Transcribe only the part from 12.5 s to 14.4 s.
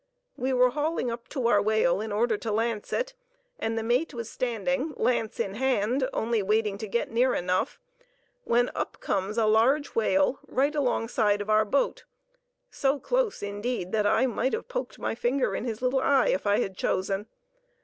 so close, indeed, that I